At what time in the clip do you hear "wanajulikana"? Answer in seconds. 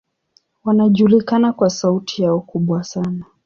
0.63-1.53